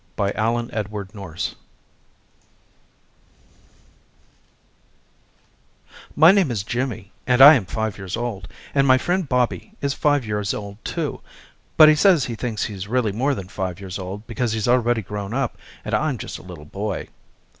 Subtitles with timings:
[0.17, 0.71] My Friend
[1.13, 1.41] Bobby
[6.15, 9.93] My name is Jimmy and I am five years old, and my friend Bobby is
[9.93, 11.21] five years old too
[11.77, 15.03] but he says he thinks he's really more than five years old because he's already
[15.03, 17.07] grown up and I'm just a little boy.